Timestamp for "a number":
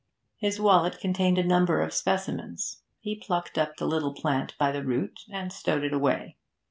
1.37-1.79